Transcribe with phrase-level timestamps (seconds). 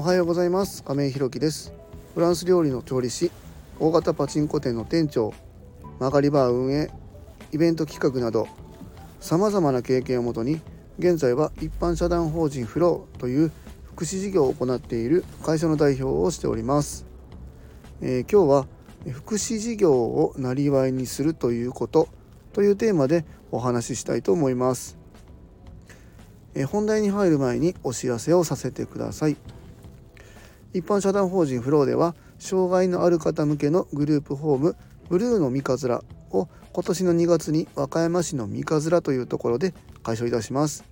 [0.00, 0.82] おはようございます。
[0.82, 1.74] 亀井ひろきです。
[2.14, 3.30] フランス料理の調理師
[3.78, 5.34] 大型パチンコ店の店長
[5.98, 6.90] 曲がりバー運営
[7.52, 8.48] イベント企画など
[9.20, 10.62] さまざまな経験をもとに
[10.98, 13.52] 現在は一般社団法人フローという
[13.84, 17.04] 福祉事業を行っている会社の代表をしております、
[18.00, 22.08] えー、今日は福祉事業をなりわいにするということ
[22.54, 24.96] というテーマでお話ししたいと思います。
[26.54, 29.36] え本題に入る前にお知らせをさせてください。
[30.72, 34.76] 一般社団法人フローでは障害のある方向けのグループホーム
[35.08, 40.84] ブルーの三日面を今年の2月に和歌山市の三日面というところで開所いたします。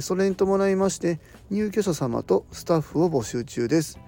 [0.00, 3.98] それに伴いまして入居者様とスタッフを募集中です。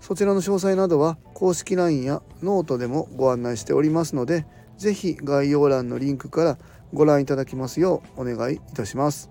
[0.00, 4.46] そちらの詳細などは公式 LINE やノートでもご案内しておりますので
[4.76, 6.58] 是非概要欄のリンクから
[6.94, 9.30] ご覧いただきますようお願いいたします。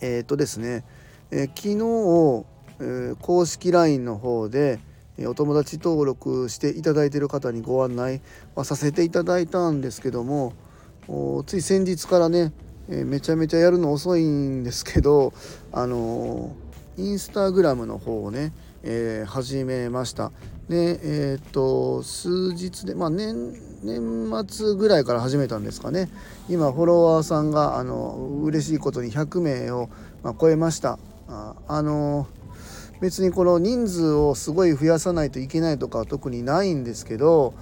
[0.00, 0.84] えっ、ー、とですね、
[1.30, 2.46] えー、昨日、
[3.20, 4.78] 公式 LINE の方で
[5.26, 8.22] お友達登録していただいている方にご案内
[8.54, 10.54] はさせていただいたんですけども
[11.46, 12.52] つい先日からね、
[12.88, 15.32] めちゃめちゃやるの遅いんですけど
[15.72, 16.54] あの
[16.96, 20.32] インスタグラムの方をね、え始めました。
[20.68, 26.08] でえっと数日でまあ年年末ぐらいから始めたんですかね。
[26.48, 29.88] 今フォロワーさんがあの嬉しいことに100名を、
[30.22, 30.98] まあ、超えました。
[31.28, 32.26] ああの
[33.00, 37.54] 別にこの人数をすごい増やさないといけないとかは特にないんですけど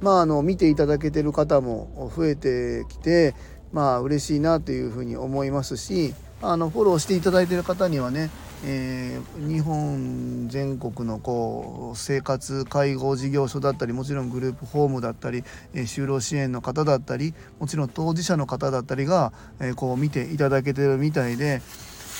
[0.00, 3.34] まああの見ていただけてる方も増えてきて
[3.72, 8.30] まあ嬉しいなというふうに思いますしあのフォローしていただいてる方にはね
[8.64, 15.42] えー、日本全国のこう生活介護事業所だったりもちろんグループホームだったり、
[15.74, 21.60] えー、就労支援の方だったりもちろん当事者の方だったりが、えー、こう見ていただけてるみたいで、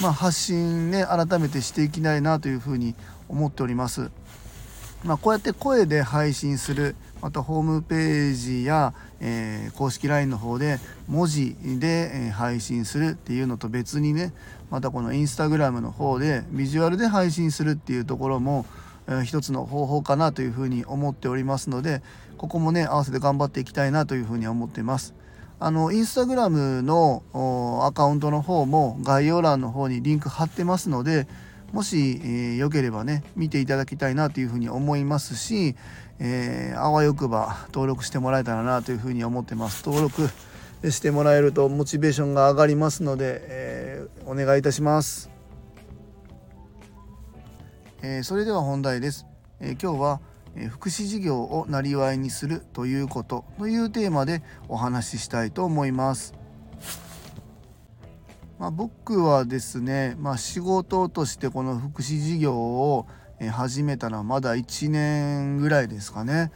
[0.01, 2.95] まあ、発信ね改めてしていきたいなというふうに
[3.29, 4.11] 思っております。
[5.05, 10.79] まあ、こうやって声で配信するまたホームページや、えー、公式 LINE の方で
[11.09, 14.33] 文字で、配信するっていうのと別にね
[14.71, 18.65] またこのインスタグラムの方でビジュアルで配信するっていうところも、
[19.09, 22.01] えー、一つの方法かなというふうに思っておりますので
[22.39, 25.15] ここもね合わせて頑張っていきたいなというふうに思ってます。
[25.65, 27.23] あのインスタグラムの
[27.87, 31.29] アカウントの方も概要欄の方にリンク貼ってますので
[31.71, 35.77] もし、えー、よければね見ていただきたいなというふうに思いますし、
[36.19, 39.85] えー、あわよくば登録してもらえたらなというふうに思ってます。
[39.87, 40.29] 登録
[40.91, 45.31] してもらえるとモチベーションが上がりますので、えー、お願いいたします、
[48.03, 49.27] えー、それでは本題です、
[49.61, 50.21] え今日は
[50.71, 56.35] 福祉事業をなりわいにするということというテーマでお話ししたいと思います。
[58.59, 63.07] まあ、僕はですね、まあ、仕事としてこの福祉事業を
[63.51, 66.53] 始めたのはまだ1年ぐらいですかね。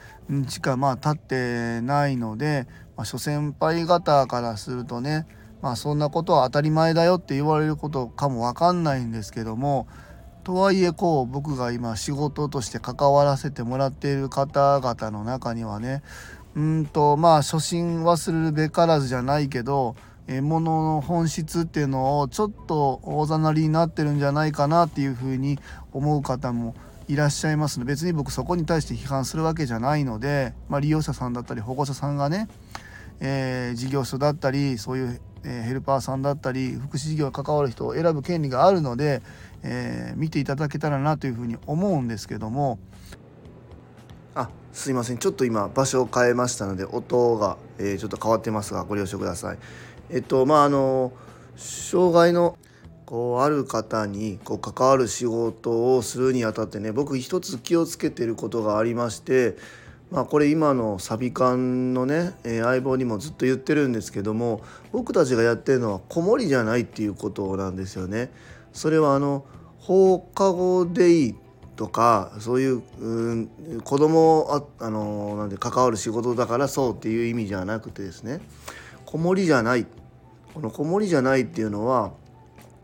[0.48, 5.26] しかまあ経ってないので、まあ、諸先輩方からするとね
[5.62, 9.88] まあそんなことは当たり前だよって言われることかも分かんないんですけども
[10.46, 16.04] とはいえこう僕が今仕事として関わらせてもらっている方々の中にはね
[16.54, 19.96] うんとまあ初心忘れるべからずじゃないけど
[20.28, 25.58] えものの本質っていうのをちょっと大ざなりになってるんじゃないかなっていうふうに
[25.92, 26.76] 思う方も
[27.08, 32.46] いらっしゃいますので別に僕そこに対して批判するわけじゃないので、まあ、利用者さんだったり保護者さんがね、
[33.18, 39.22] えー、事業所だったりそういう、ヘルパーさんだったり福祉事業に関わる人を選ぶ権利があるので、
[39.68, 42.78] えー、見ていただけたらなというふうに思うんですけども
[44.36, 49.58] あすいませんちょっと今場所を変えましたので音が、えちょっと変わってますがご了承ください。
[50.10, 51.12] えっとまああの
[51.56, 52.58] 障害の
[53.06, 59.56] こうある方にこう関わる仕事をするにあたってね僕一つ気をつけてることがありまして
[60.10, 64.60] まあこれ今のサビ館のね、えー、相棒にもずっと言ってるんですけども
[64.92, 68.30] 僕たちがやってるのは子守じゃないっていうことなんですよね。
[68.76, 69.44] それはあの
[69.80, 71.34] 放課後でいい
[71.76, 74.46] とかそういううん子供
[74.78, 78.40] ああのなんで関わる仕事だからそうっていう意味じゃなくてですね
[79.04, 79.86] 子守じゃない。
[80.52, 82.12] この子守じゃないっていうのは、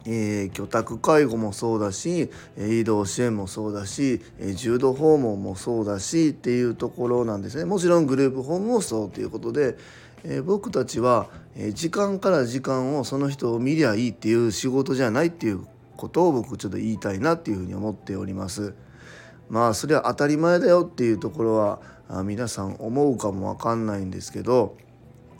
[0.05, 4.21] えー、居宅介護もそうだし移動支援もそうだし
[4.57, 7.65] 重度訪問もそうだしっていうところなんですね。
[7.65, 9.79] もちろんグループホームもそうということで、
[10.25, 11.29] えー、僕たちは
[11.73, 15.67] 時間から時間をその人を見りゃいいっていう仕事じゃないっていう
[15.97, 18.75] ことを僕ちょっと言いたいなっていうふうに思っております。
[19.49, 21.81] まあそれは当たり前だよっていうところは
[22.25, 24.77] 皆さん思うかもわかんないんですけど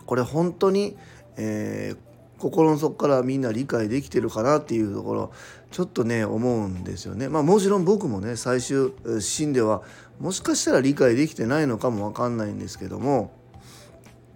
[0.07, 0.97] これ本当に、
[1.37, 5.33] えー、心の底からみんな理解できてるかなっていうところ
[5.71, 7.29] ちょっとね思うんですよね。
[7.29, 9.83] まあ、もちろん僕もね最終シーンでは
[10.21, 13.33] もしかしたら理解できてないのかも分かんないんですけども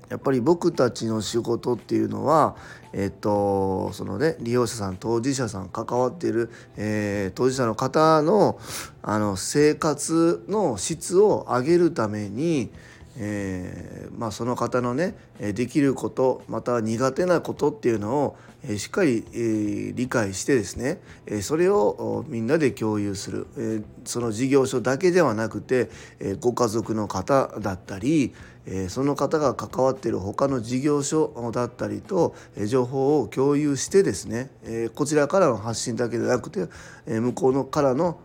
[0.08, 2.56] やっぱり僕たちの仕事っていうのは、
[2.93, 8.58] えっとそのね、利用者さん当事者さん関わっている、えー、当事者の方の
[9.03, 12.70] あの生活の質を上げるために、
[13.18, 18.36] えーまあ、その方のねできることまた苦手なことっていうのを
[18.76, 21.00] しっかり、えー、理解してですね
[21.42, 28.34] それをみんなで共有する、え、その事業所だけではなくて、え、ご家族の方だったり、
[28.66, 36.69] え、その方が関わっている他の事業所だったりと、え、情報を共有してですね、え、こちらからの発信だけでなくて、
[37.06, 38.19] え、向こうのからの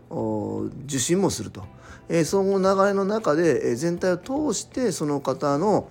[0.85, 1.63] 受信もすると。
[2.09, 5.87] えその流れの中でえ全体を通してその方の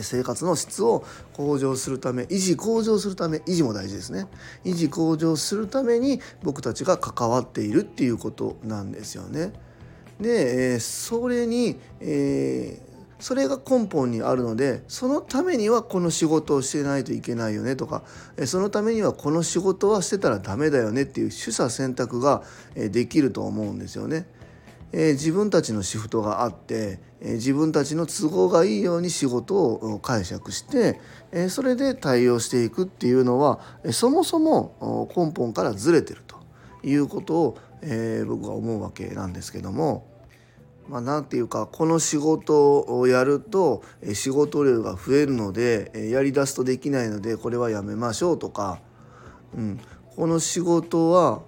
[0.00, 4.26] 生活の質を向上するため維持向上するため維持も大事ですね
[4.64, 9.52] 維持向上するために僕たちが関わっているっていうことなんですよね。
[10.20, 18.04] でそれに、えー、それが根本にあるのでそのためにはこの仕事をしてないといけないよねとか
[18.46, 22.44] そのためにはこの仕事はしてたらダメだよねっていう取捨選択が
[22.74, 24.26] できると思うんですよね。
[24.92, 31.00] えー、自分たちのシフトがあって、えー、自分たちの都合がいいように仕事を解釈して、
[31.32, 33.60] えー、それで対応していくっていうのは
[33.90, 36.36] そもそも根本からずれてると
[36.82, 40.10] いうことを、え僕は思うわけなんですけども。
[40.88, 43.84] まあ、なんていうかこの仕事をやると
[44.14, 48.80] 仕事量が増えるのでやりだすとできないのでこれはやめましょうとか、
[49.56, 49.80] うん、
[50.16, 51.42] この仕事は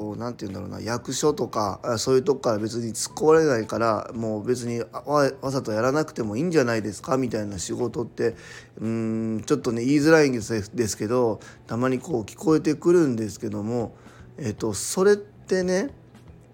[0.00, 8.34] こう何て言うんだろうな役所とかそういうとこから別に突っ込まれないからもう別にわざとやらなくてもいいんじゃないですかみたいな仕事って
[8.80, 13.94] うんちょっとね言いづらいんですけどたまにこう聞こえてくるんですけども、
[14.38, 15.90] えっと、それってね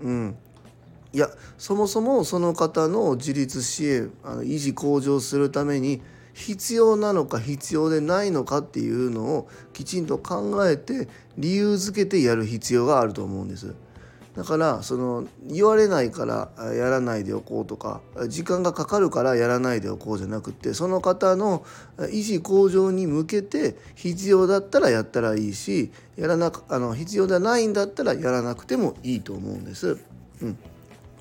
[0.00, 0.36] うん。
[1.12, 6.02] いやそもそもその方の自立支援あの維持向上するために
[6.36, 13.74] 必要なのか必要でないのかっていうのをきちんと考えて理由づけてやる必要があると思うんです。
[14.36, 21.64] だからその言われないからやらないでおこうとか時間がかかるからやらないでおこうじゃなくてその方の
[21.96, 29.96] 維持向上に向けて必要だったらやったらいいしやらなあの必要ではないんだったらやらなくてもいいと思うんです。
[30.42, 30.58] うん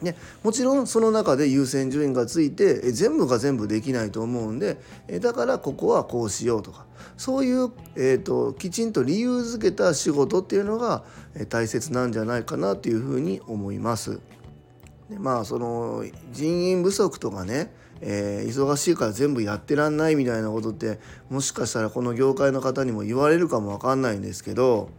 [0.01, 4.77] ね、もちろんその中で優先順位がついてえ全部が全部できないと思うんで
[5.07, 6.85] えだからここはこうしようとか
[7.17, 11.03] そういう、えーと、きちんと理由づけた仕事っていうのが
[11.33, 14.19] え大切なんじゃないかなというふうに思います。
[15.09, 17.71] でまあその人員不足とかね、
[18.01, 20.99] えー、忙しいから全部やってらんないみたいなことって
[21.29, 24.89] もしかしたらこの業界の方にも言われるかも分かんないんですけど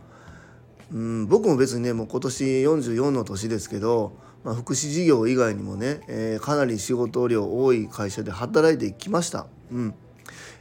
[0.93, 4.17] うん僕も別にねもう今年44の年ですけど
[4.47, 9.49] まあ、福祉事業以外にもね、えー、かなり仕事量多い会社で働いてきました。
[9.73, 9.95] うん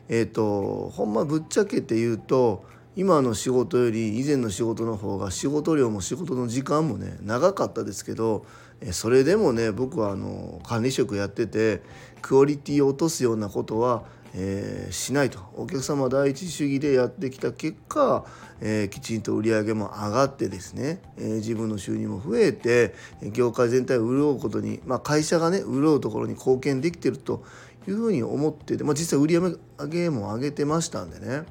[0.10, 2.66] えーと、ほんまぶっちゃけて言うと
[2.96, 8.48] 今の仕事より以前の仕事の方が仕事量も仕事の時間もね長かったですけど
[8.92, 11.84] それでもね僕はあの管理職やってて
[12.24, 14.04] クオリティを落とすようなことは
[14.38, 18.25] えー、しないとお客様第一主義でやってきた結果、
[18.60, 22.94] えー、きちんと売り上げも上がってですね、えー、自分の収入も増えて
[23.32, 27.46] 業界全体を潤うことに、まあ、会社がね潤うところに貢献できてると
[27.88, 31.44] いうふうに思ってて、まあ、実際売り上げも上げてましたんでね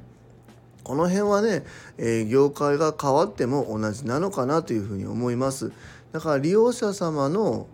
[0.83, 1.65] この辺はね、
[1.97, 5.73] え業界が変わっても同じなのかなというふうに思います。
[6.15, 7.67] だから利用者様の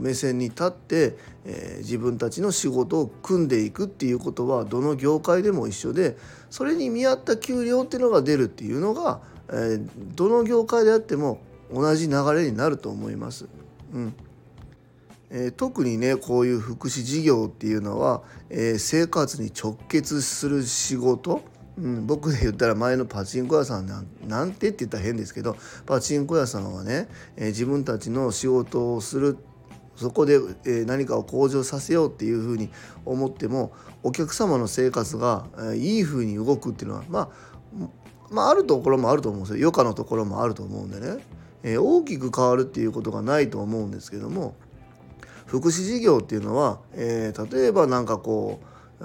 [0.00, 6.18] 目線に立って、えー、自分たちの仕事を組んでいくっていうことはどの業界でも一緒で
[6.50, 11.40] それに見合った給料っていうのが出るっていうのが、えー、どの業界であっても
[11.72, 13.48] 同じ流れになると思います。
[13.94, 14.14] うん
[15.30, 21.40] えー、特にねこういう福祉事業っていうのは、え生活に直結する仕事
[21.80, 25.56] うん、僕で言ったら前のパチンコ屋さんなんなんてって言ったら変ですけど
[25.86, 29.38] パチンコ屋さんはね、えー、自分たちの仕事をする
[29.96, 32.70] そこで、えー、何かを向上させようっていうふうに
[33.06, 33.72] 思っても
[34.02, 37.28] お客様の生活が、えー、いいふうに動くっていうのはまあ
[38.30, 39.68] まああるところもあると思うんですよ。
[39.68, 41.24] 余暇のところもあると思うんでね、
[41.62, 44.54] えー、大きく変わるっていうことがないと思うんですけども
[45.46, 48.60] 福祉事業っていうのは、えー、例えば何かこ
[49.00, 49.04] う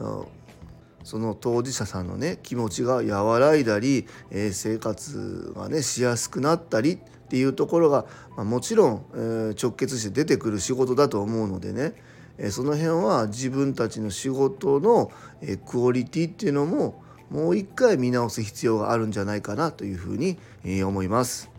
[1.05, 11.93] その当事者さんのね気持ちが和らいだり、えー、生活がねしやすくなったりっていうところが、まあ、もちろん、えー、直結して出てくる仕事だと思うのでね、
[12.39, 20.39] えー、その辺は自分たちの仕事の、えクオリティっていうのももう一回見直す必要があるんじゃないかなというふうに
[20.83, 21.51] 思います。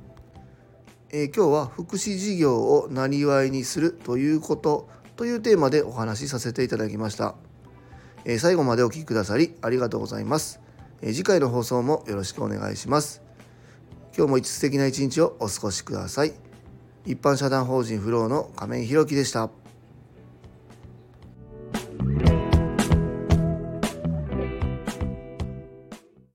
[1.11, 7.37] えー、今日は福祉事業をなりわいにするということというテーマでお話しさせていただきました。
[8.29, 10.61] え、最後までお聴きくださりありがとうございます。
[11.01, 13.23] え、次回の放送もよろしくお願いします。
[14.17, 16.35] 今日も一素敵な一日をお過ごしください。
[17.05, 19.49] 一般社団法人フローの亀井宏樹でした。